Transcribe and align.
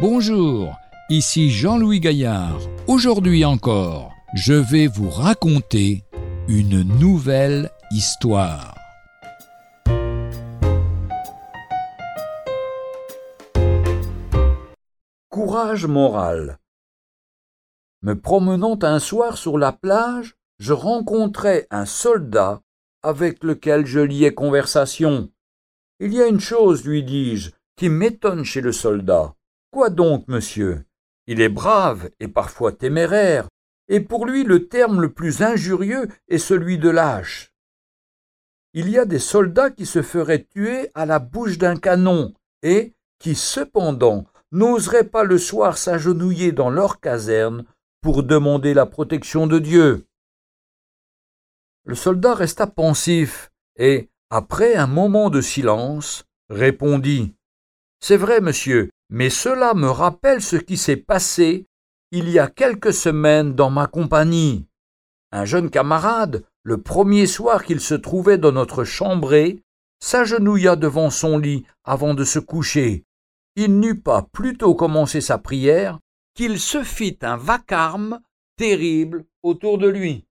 Bonjour, 0.00 0.78
ici 1.10 1.50
Jean-Louis 1.50 2.00
Gaillard. 2.00 2.58
Aujourd'hui 2.86 3.44
encore, 3.44 4.14
je 4.32 4.54
vais 4.54 4.86
vous 4.86 5.10
raconter 5.10 6.04
une 6.48 6.82
nouvelle 6.98 7.70
histoire. 7.90 8.74
Courage 15.28 15.84
moral. 15.84 16.58
Me 18.00 18.14
promenant 18.14 18.78
un 18.80 19.00
soir 19.00 19.36
sur 19.36 19.58
la 19.58 19.72
plage, 19.72 20.34
je 20.58 20.72
rencontrai 20.72 21.66
un 21.70 21.84
soldat 21.84 22.62
avec 23.02 23.44
lequel 23.44 23.84
je 23.84 24.00
liais 24.00 24.32
conversation. 24.32 25.30
Il 25.98 26.14
y 26.14 26.22
a 26.22 26.26
une 26.26 26.40
chose, 26.40 26.86
lui 26.86 27.02
dis-je, 27.02 27.50
qui 27.76 27.90
m'étonne 27.90 28.44
chez 28.44 28.62
le 28.62 28.72
soldat. 28.72 29.34
Quoi 29.70 29.90
donc, 29.90 30.26
monsieur? 30.28 30.84
Il 31.26 31.40
est 31.40 31.48
brave 31.48 32.10
et 32.18 32.26
parfois 32.26 32.72
téméraire, 32.72 33.48
et 33.88 34.00
pour 34.00 34.26
lui 34.26 34.42
le 34.42 34.66
terme 34.68 35.00
le 35.00 35.12
plus 35.12 35.42
injurieux 35.42 36.08
est 36.28 36.38
celui 36.38 36.78
de 36.78 36.88
lâche. 36.88 37.52
Il 38.72 38.88
y 38.88 38.98
a 38.98 39.04
des 39.04 39.18
soldats 39.18 39.70
qui 39.70 39.86
se 39.86 40.02
feraient 40.02 40.44
tuer 40.44 40.90
à 40.94 41.06
la 41.06 41.18
bouche 41.18 41.58
d'un 41.58 41.76
canon, 41.76 42.34
et 42.62 42.94
qui 43.18 43.34
cependant 43.34 44.26
n'oseraient 44.52 45.08
pas 45.08 45.24
le 45.24 45.38
soir 45.38 45.78
s'agenouiller 45.78 46.52
dans 46.52 46.70
leur 46.70 47.00
caserne 47.00 47.64
pour 48.00 48.22
demander 48.22 48.74
la 48.74 48.86
protection 48.86 49.46
de 49.46 49.58
Dieu. 49.58 50.06
Le 51.84 51.94
soldat 51.94 52.34
resta 52.34 52.66
pensif 52.66 53.50
et, 53.76 54.10
après 54.30 54.74
un 54.74 54.86
moment 54.86 55.30
de 55.30 55.40
silence, 55.40 56.24
répondit 56.48 57.34
C'est 58.00 58.16
vrai, 58.16 58.40
monsieur, 58.40 58.90
mais 59.10 59.30
cela 59.30 59.74
me 59.74 59.88
rappelle 59.88 60.40
ce 60.40 60.56
qui 60.56 60.76
s'est 60.76 60.96
passé 60.96 61.66
il 62.12 62.28
y 62.28 62.38
a 62.38 62.48
quelques 62.48 62.94
semaines 62.94 63.54
dans 63.54 63.70
ma 63.70 63.86
compagnie. 63.86 64.66
Un 65.32 65.44
jeune 65.44 65.70
camarade, 65.70 66.44
le 66.62 66.80
premier 66.80 67.26
soir 67.26 67.64
qu'il 67.64 67.80
se 67.80 67.94
trouvait 67.94 68.38
dans 68.38 68.52
notre 68.52 68.84
chambrée, 68.84 69.62
s'agenouilla 70.02 70.76
devant 70.76 71.10
son 71.10 71.38
lit 71.38 71.66
avant 71.84 72.14
de 72.14 72.24
se 72.24 72.38
coucher. 72.38 73.04
Il 73.56 73.78
n'eut 73.78 74.00
pas 74.00 74.26
plutôt 74.32 74.74
commencé 74.74 75.20
sa 75.20 75.38
prière 75.38 75.98
qu'il 76.34 76.58
se 76.58 76.82
fit 76.82 77.18
un 77.22 77.36
vacarme 77.36 78.20
terrible 78.56 79.24
autour 79.42 79.78
de 79.78 79.88
lui 79.88 80.24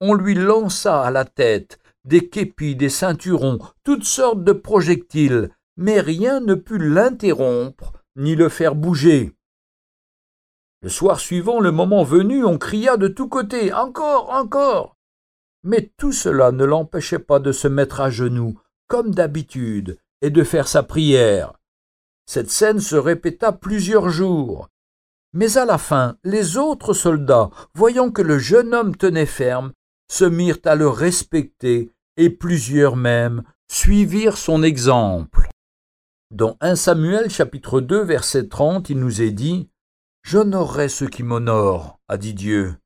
on 0.00 0.14
lui 0.14 0.34
lança 0.34 1.02
à 1.02 1.10
la 1.10 1.24
tête 1.24 1.78
des 2.04 2.28
képis, 2.28 2.74
des 2.74 2.88
ceinturons, 2.88 3.58
toutes 3.84 4.04
sortes 4.04 4.42
de 4.42 4.52
projectiles, 4.52 5.50
mais 5.76 6.00
rien 6.00 6.40
ne 6.40 6.54
put 6.54 6.78
l'interrompre 6.78 7.92
ni 8.16 8.34
le 8.34 8.48
faire 8.48 8.74
bouger. 8.74 9.34
Le 10.82 10.88
soir 10.88 11.20
suivant, 11.20 11.60
le 11.60 11.72
moment 11.72 12.04
venu, 12.04 12.44
on 12.44 12.56
cria 12.56 12.96
de 12.96 13.08
tous 13.08 13.28
côtés 13.28 13.72
Encore, 13.72 14.30
encore. 14.30 14.96
Mais 15.62 15.92
tout 15.98 16.12
cela 16.12 16.52
ne 16.52 16.64
l'empêchait 16.64 17.18
pas 17.18 17.38
de 17.38 17.52
se 17.52 17.68
mettre 17.68 18.00
à 18.00 18.08
genoux, 18.08 18.58
comme 18.88 19.14
d'habitude, 19.14 19.98
et 20.22 20.30
de 20.30 20.42
faire 20.42 20.68
sa 20.68 20.82
prière. 20.82 21.52
Cette 22.26 22.50
scène 22.50 22.80
se 22.80 22.96
répéta 22.96 23.52
plusieurs 23.52 24.08
jours. 24.08 24.68
Mais 25.34 25.58
à 25.58 25.66
la 25.66 25.76
fin, 25.76 26.16
les 26.24 26.56
autres 26.56 26.94
soldats, 26.94 27.50
voyant 27.74 28.10
que 28.10 28.22
le 28.22 28.38
jeune 28.38 28.74
homme 28.74 28.96
tenait 28.96 29.26
ferme, 29.26 29.72
se 30.10 30.24
mirent 30.24 30.58
à 30.64 30.76
le 30.76 30.88
respecter, 30.88 31.92
et 32.16 32.30
plusieurs 32.30 32.96
même 32.96 33.42
suivirent 33.70 34.38
son 34.38 34.62
exemple. 34.62 35.49
Dans 36.30 36.56
1 36.60 36.76
Samuel 36.76 37.28
chapitre 37.28 37.80
2 37.80 38.04
verset 38.04 38.46
30, 38.46 38.88
il 38.88 39.00
nous 39.00 39.20
est 39.20 39.32
dit 39.32 39.68
J'honorerai 40.22 40.88
ceux 40.88 41.08
qui 41.08 41.24
m'honorent, 41.24 41.98
a 42.06 42.16
dit 42.18 42.34
Dieu. 42.34 42.76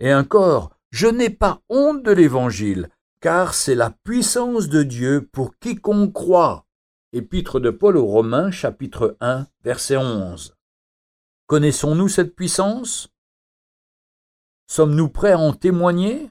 Et 0.00 0.12
encore, 0.12 0.76
je 0.90 1.06
n'ai 1.06 1.30
pas 1.30 1.62
honte 1.70 2.02
de 2.02 2.10
l'Évangile, 2.10 2.90
car 3.20 3.54
c'est 3.54 3.74
la 3.74 3.88
puissance 3.88 4.68
de 4.68 4.82
Dieu 4.82 5.26
pour 5.32 5.58
quiconque 5.60 6.12
croit. 6.12 6.66
Épître 7.14 7.58
de 7.58 7.70
Paul 7.70 7.96
aux 7.96 8.04
Romains 8.04 8.50
chapitre 8.50 9.16
1 9.20 9.46
verset 9.64 9.96
11. 9.96 10.54
Connaissons-nous 11.46 12.08
cette 12.08 12.36
puissance? 12.36 13.08
Sommes-nous 14.66 15.08
prêts 15.08 15.32
à 15.32 15.38
en 15.38 15.54
témoigner? 15.54 16.30